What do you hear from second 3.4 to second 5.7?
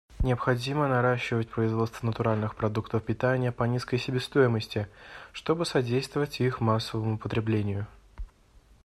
по низкой себестоимости, чтобы